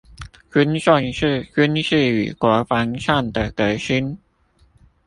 [0.51, 4.17] 均重視軍事與國防上的革新